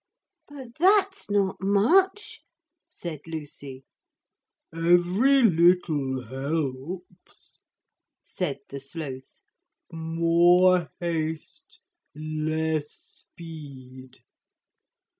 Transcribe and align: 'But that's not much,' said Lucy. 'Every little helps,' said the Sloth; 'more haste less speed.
'But 0.49 0.69
that's 0.79 1.29
not 1.29 1.57
much,' 1.61 2.41
said 2.89 3.19
Lucy. 3.27 3.83
'Every 4.73 5.43
little 5.43 6.23
helps,' 6.23 7.61
said 8.23 8.57
the 8.69 8.79
Sloth; 8.79 9.41
'more 9.91 10.89
haste 10.99 11.81
less 12.15 12.89
speed. 13.27 14.23